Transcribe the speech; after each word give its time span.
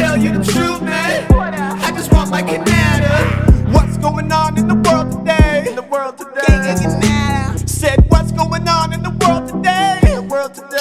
Tell 0.00 0.16
you 0.16 0.32
the 0.32 0.42
truth, 0.42 0.80
man. 0.80 1.30
I 1.30 1.90
just 1.90 2.10
want 2.10 2.30
my 2.30 2.40
Canada. 2.40 3.70
What's 3.70 3.98
going 3.98 4.32
on 4.32 4.56
in 4.56 4.66
the 4.66 4.74
world 4.74 5.12
today? 5.12 5.66
In 5.68 5.76
the 5.76 5.82
world 5.82 6.16
today. 6.16 7.56
Said 7.66 8.02
what's 8.08 8.32
going 8.32 8.66
on 8.66 8.94
in 8.94 9.02
the 9.02 9.10
world 9.20 9.48
today? 9.48 10.00
In 10.04 10.14
the 10.14 10.22
world 10.22 10.54
today. 10.54 10.78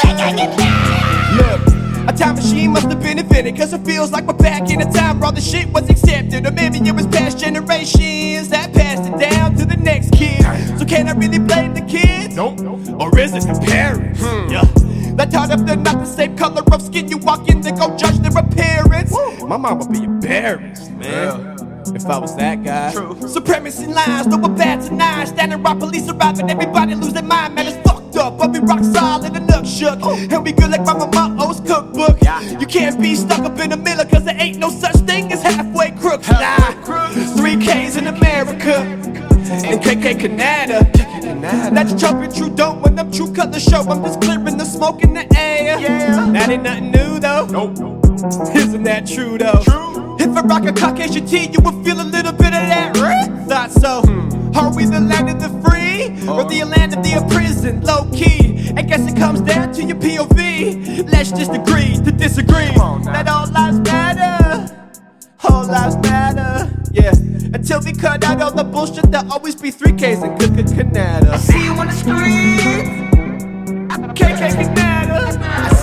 Look, 1.36 2.08
a 2.08 2.14
time 2.18 2.36
machine 2.36 2.72
must 2.72 2.88
have 2.88 3.02
been 3.02 3.20
invented. 3.20 3.58
Cause 3.58 3.74
it 3.74 3.86
feels 3.86 4.10
like 4.14 4.26
we're 4.26 4.36
back 4.36 4.70
in 4.70 4.80
a 4.80 4.90
time 4.90 5.20
where 5.20 5.26
all 5.28 5.34
the 5.34 5.42
shit 5.42 5.68
was 5.68 5.90
accepted. 5.90 6.48
Or 6.48 6.52
maybe 6.52 6.78
it 6.78 6.96
was 6.96 7.06
past 7.08 7.38
generations 7.38 8.48
that 8.48 8.72
passed 8.74 9.04
it 9.06 9.20
down 9.20 9.54
to 9.58 9.66
the 9.66 9.76
next 9.76 10.14
kid. 10.14 10.42
So 10.80 10.86
can 10.86 11.10
I 11.10 11.12
really 11.12 11.40
blame 11.40 11.74
the 11.74 11.82
kids? 11.82 12.38
Nope. 12.38 12.62
Or 13.02 13.20
is 13.20 13.34
it 13.34 13.42
the 13.42 13.60
parents? 13.68 14.22
Hmm. 14.24 14.50
Yeah. 14.50 14.79
Taught 15.30 15.50
them 15.50 15.66
they're 15.66 15.76
not 15.76 16.00
the 16.00 16.06
same 16.06 16.38
color 16.38 16.64
of 16.72 16.82
skin. 16.82 17.08
You 17.08 17.18
walk 17.18 17.48
in 17.50 17.62
to 17.62 17.72
go 17.72 17.96
judge 17.98 18.18
their 18.18 18.38
appearance. 18.38 19.14
My 19.44 19.58
mom 19.58 19.80
would 19.80 19.92
be 19.92 20.04
embarrassed, 20.04 20.92
man. 20.92 21.58
If 21.96 22.06
I 22.06 22.18
was 22.18 22.36
that 22.36 22.64
guy. 22.64 22.94
True. 22.94 23.16
Supremacy 23.28 23.88
lines, 23.88 24.28
no 24.28 24.38
we're 24.38 24.50
bad 24.50 24.82
tonight. 24.82 25.26
Standing 25.26 25.64
rock, 25.64 25.80
police 25.80 26.10
arriving, 26.10 26.50
everybody 26.50 26.94
lose 26.96 27.14
their 27.14 27.24
mind. 27.24 27.56
Man, 27.56 27.68
it's 27.68 27.78
fucked 27.88 28.16
up, 28.16 28.38
but 28.38 28.52
we 28.52 28.60
rock 28.60 28.84
solid 28.84 29.36
and 29.36 29.50
up 29.52 29.66
shook. 29.66 30.02
And 30.04 30.44
we 30.44 30.52
good 30.52 30.70
like 30.72 30.86
my 30.86 30.94
Mama 30.94 31.36
Mama's 31.36 31.60
cookbook. 31.62 32.18
You 32.60 32.68
can't 32.68 33.02
be 33.02 33.16
stuck 33.16 33.40
up 33.40 33.58
in 33.60 33.72
the 33.72 33.78
middle, 33.78 34.06
cause 34.06 34.26
there 34.26 34.36
ain't 34.38 34.58
no 34.58 34.70
such 34.70 34.96
thing 35.08 35.32
as 35.32 35.42
halfway 35.42 35.92
crooks. 35.92 36.30
Nah, 36.30 36.72
three 37.38 37.58
K's 37.58 37.98
in 37.98 38.08
America. 38.08 39.29
And 39.52 39.82
KK 39.82 40.20
Canada. 40.20 40.88
That's 41.74 41.94
Trumpin' 41.94 42.36
Trudeau 42.36 42.76
when 42.82 42.96
them 42.96 43.12
true 43.12 43.34
cut 43.34 43.52
the 43.52 43.60
show. 43.60 43.82
I'm 43.82 44.04
just 44.04 44.22
clearing 44.22 44.58
the 44.58 44.66
smoke 44.66 45.04
in 45.04 45.16
the 45.16 45.26
air. 45.36 45.80
Yeah. 45.80 46.32
That 46.32 46.50
ain't 46.50 46.64
nothing 46.64 46.92
new 46.92 47.20
though. 47.20 47.48
Nope. 47.48 47.72
Isn't 48.56 48.84
that 48.84 49.08
true 49.08 49.40
though? 49.40 49.62
True. 49.64 50.18
If 50.20 50.38
I 50.38 50.42
rock 50.42 50.66
a 50.66 50.74
Caucasian 50.74 51.26
tea, 51.26 51.50
you 51.52 51.60
would 51.62 51.84
feel 51.84 52.00
a 52.00 52.04
little 52.04 52.32
bit 52.32 52.54
of 52.54 52.64
that. 52.70 52.96
Right? 52.98 53.48
Thought 53.48 53.72
so. 53.72 54.02
Hmm, 54.02 54.56
are 54.56 54.76
we 54.76 54.86
the 54.86 55.00
land 55.00 55.30
of 55.30 55.40
the 55.40 55.50
free 55.68 56.10
or 56.30 56.44
the 56.44 56.64
land 56.66 56.94
of 56.94 57.02
the 57.02 57.14
imprisoned? 57.14 57.84
Low 57.86 58.08
key. 58.12 58.72
I 58.76 58.84
guess 58.84 59.12
it 59.12 59.18
comes 59.18 59.42
down 59.42 59.74
to 59.74 59.84
your 59.84 59.98
POV. 59.98 61.12
Let's 61.12 61.32
just 61.32 61.52
agree 61.54 61.96
to 61.96 62.12
disagree. 62.12 62.70
That 63.06 63.28
all 63.28 63.48
lives 63.48 63.80
matter. 63.80 64.76
All 65.44 65.66
lives 65.66 65.96
matter. 65.98 66.79
Until 67.72 67.86
we 67.86 67.96
cut 67.96 68.24
out 68.24 68.42
all 68.42 68.52
the 68.52 68.64
bullshit, 68.64 69.12
there'll 69.12 69.32
always 69.32 69.54
be 69.54 69.70
three 69.70 69.92
Ks 69.92 70.24
in 70.24 70.36
Good 70.40 70.56
Canada. 70.74 71.34
I 71.34 71.38
see 71.38 71.66
you 71.66 71.72
on 71.74 71.86
the 71.86 71.94
street. 71.94 72.66
KK 74.16 74.76
Canada. 74.76 75.79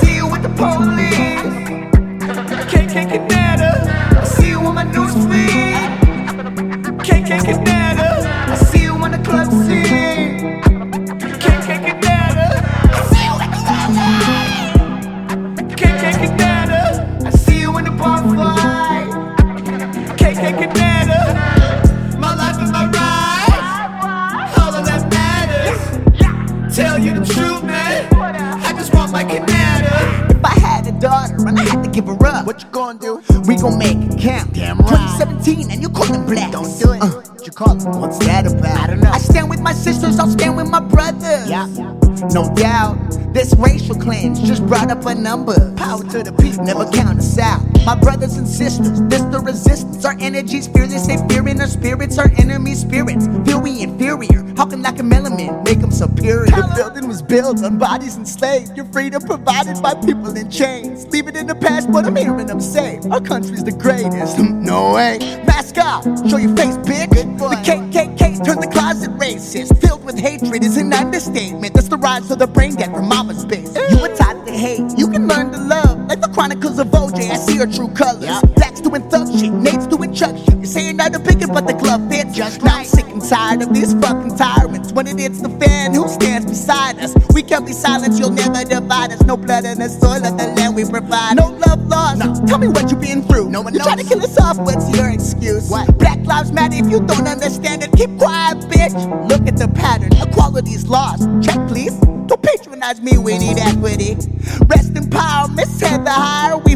I 31.49 31.63
had 31.63 31.85
to 31.85 31.91
give 31.91 32.07
her 32.07 32.27
up, 32.27 32.47
What 32.47 32.63
you 32.63 32.69
gonna 32.71 32.99
do? 32.99 33.23
we 33.47 33.57
gon' 33.57 33.79
make 33.79 33.97
it 33.99 34.19
count. 34.19 34.53
Damn 34.55 34.79
right. 34.79 34.89
2017 34.89 35.71
and 35.71 35.81
you 35.83 35.89
call 35.89 36.07
them 36.07 36.27
blacks. 36.27 36.53
Don't 36.53 36.79
do 36.79 36.93
it. 36.93 37.03
Uh, 37.03 37.07
What 37.09 37.47
you 37.47 37.53
call 37.53 37.77
it? 37.77 37.85
what's 37.99 38.19
that 38.27 38.47
about? 38.47 38.79
I 38.81 38.87
don't 38.89 39.01
know. 39.01 39.11
I 39.11 39.19
stand 39.19 39.49
with 39.51 39.61
my 39.61 39.73
sisters, 39.73 40.19
I'll 40.19 40.31
stand 40.31 40.57
with 40.57 40.69
my 40.69 40.81
brothers. 40.81 41.49
Yeah. 41.49 41.67
No 42.33 42.53
doubt, 42.55 42.97
this 43.35 43.55
racial 43.59 43.95
cleanse 43.95 44.41
just 44.41 44.67
brought 44.67 44.91
up 44.91 45.05
a 45.05 45.15
number. 45.15 45.75
Power 45.77 46.03
to 46.05 46.23
the 46.23 46.33
people, 46.33 46.65
never 46.65 46.89
count 46.91 47.19
us 47.19 47.39
out. 47.39 47.61
My 47.85 47.95
brothers 47.95 48.37
and 48.39 48.49
sisters, 48.49 49.01
this 49.03 49.21
the 49.25 49.39
resistance. 49.41 50.03
Our 50.05 50.17
energies 50.19 50.67
fearless, 50.67 51.07
they 51.07 51.19
fearing 51.29 51.61
our 51.61 51.67
spirits, 51.67 52.17
our 52.19 52.31
enemy 52.39 52.75
spirits. 52.75 53.27
Like 54.87 55.01
a 55.01 55.15
element 55.17 55.65
make 55.65 55.81
them 55.81 55.91
superior? 55.91 56.47
The 56.47 56.73
building 56.77 57.09
was 57.09 57.23
built 57.23 57.63
on 57.65 57.79
bodies 57.79 58.17
enslaved. 58.17 58.77
Your 58.77 58.87
freedom 58.87 59.21
provided 59.23 59.83
by 59.83 59.95
people 59.95 60.37
in 60.37 60.51
chains. 60.51 61.07
Leave 61.09 61.27
it 61.27 61.37
in 61.37 61.47
the 61.47 61.55
past, 61.55 61.91
but 61.91 62.05
I'm 62.07 62.15
hearing 62.15 62.47
them 62.47 62.61
say 62.61 63.01
our 63.11 63.21
country's 63.21 63.65
the 63.65 63.73
greatest. 63.73 64.39
no 64.39 64.95
way. 64.95 65.19
Mask 65.47 65.77
off, 65.79 66.05
show 66.29 66.37
your 66.37 66.55
face, 66.57 66.77
bitch. 66.79 67.11
The 67.11 67.61
KKK 67.67 68.45
turn 68.45 68.61
the 68.61 68.69
closet 68.69 69.11
racist. 69.13 69.81
Filled 69.81 70.05
with 70.05 70.19
hatred 70.19 70.63
is 70.63 70.77
an 70.77 70.93
understatement. 70.93 71.75
That's 71.75 71.89
the 71.89 71.99
rise 71.99 72.31
of 72.31 72.39
the 72.39 72.47
brain 72.47 72.77
dead 72.77 72.93
from 72.93 73.09
mama's 73.09 73.45
base. 73.45 73.75
You 73.91 74.01
were 74.01 74.15
taught 74.15 74.47
to 74.47 74.53
hate, 74.53 74.87
you 74.97 75.09
can 75.09 75.27
learn 75.27 75.51
to 75.53 75.59
love. 75.59 76.07
Like 76.09 76.21
the 76.21 76.29
chronicles 76.29 76.79
of 76.79 76.89
OJ, 76.89 77.31
I 77.31 77.37
see 77.37 77.57
her 77.59 77.67
true 77.67 77.89
colors. 77.89 78.41
Blacks 78.55 78.81
doing 78.81 79.09
thug 79.11 79.29
shit, 79.39 79.53
Nate's 79.53 79.87
doing 79.87 80.15
chuck 80.15 80.37
shit. 80.37 80.85
You're 80.85 80.95
not 80.95 81.15
a 81.15 81.21
picket, 81.21 81.49
but 81.49 81.67
the 81.67 81.75
glove 81.75 82.09
fits. 82.11 82.37
Just 82.37 82.63
now 82.63 82.79
I'm 82.79 82.85
sick 82.85 83.07
and 83.07 83.23
tired 83.23 83.63
of 83.63 83.75
these 83.75 83.95
fucking. 83.95 84.26
When 85.17 85.25
it 85.25 85.33
hits 85.33 85.41
the 85.41 85.49
fan, 85.49 85.95
who 85.95 86.09
stands 86.09 86.45
beside 86.45 86.99
us? 86.99 87.15
We 87.33 87.43
can't 87.43 87.65
be 87.65 87.73
silent, 87.73 88.19
you'll 88.19 88.37
never 88.37 88.63
divide 88.65 89.13
us. 89.13 89.23
No 89.23 89.39
blood 89.39 89.65
in 89.65 89.79
the 89.79 89.89
soil 89.89 90.21
of 90.23 90.37
the 90.37 90.53
land 90.55 90.77
we 90.77 90.85
provide. 90.85 91.37
No 91.37 91.57
love 91.67 91.87
lost. 91.87 92.47
Tell 92.47 92.59
me 92.59 92.69
what 92.69 92.91
you've 92.91 93.01
been 93.01 93.23
through. 93.23 93.49
No 93.49 93.63
one 93.63 93.73
you 93.73 93.81
try 93.81 93.97
to 93.97 94.05
kill 94.05 94.23
us 94.23 94.39
off, 94.39 94.59
what's 94.59 94.95
your 94.95 95.09
excuse? 95.09 95.71
What? 95.71 95.97
Black 95.97 96.19
lives 96.27 96.53
matter 96.53 96.77
if 96.77 96.91
you 96.91 97.01
don't 97.01 97.27
understand 97.27 97.83
it. 97.83 97.93
Keep 97.97 98.19
quiet, 98.19 98.59
bitch. 98.69 98.93
Look 99.31 99.49
at 99.49 99.57
the 99.57 99.69
pattern. 99.69 100.11
Equality's 100.13 100.87
lost. 100.87 101.23
Check, 101.43 101.67
please. 101.67 101.97
Don't 102.27 102.43
patronize 102.43 103.01
me, 103.01 103.17
we 103.17 103.39
need 103.39 103.57
equity. 103.57 104.17
Rest 104.67 104.97
in 104.97 105.09
power, 105.09 105.49
Miss 105.49 105.81
Heather 105.81 106.11
Heyer, 106.11 106.63
we 106.63 106.76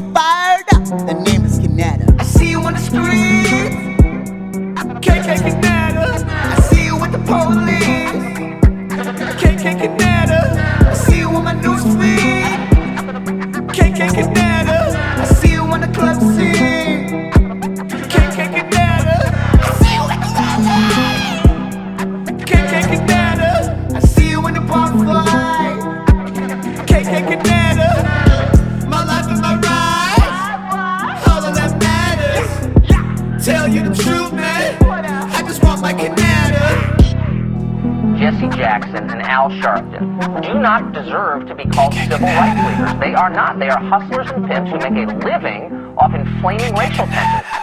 Jesse 38.30 38.56
Jackson 38.56 39.10
and 39.10 39.22
Al 39.22 39.50
Sharpton 39.50 40.40
do 40.42 40.54
not 40.60 40.92
deserve 40.92 41.48
to 41.48 41.54
be 41.56 41.64
called 41.64 41.92
civil 41.94 42.28
rights 42.28 42.78
leaders. 42.78 43.00
They 43.00 43.12
are 43.12 43.28
not. 43.28 43.58
They 43.58 43.68
are 43.68 43.80
hustlers 43.80 44.30
and 44.30 44.46
pimps 44.46 44.70
who 44.70 44.78
make 44.78 45.08
a 45.08 45.12
living 45.26 45.96
off 45.98 46.14
inflaming 46.14 46.72
racial 46.76 47.06
tensions. 47.06 47.59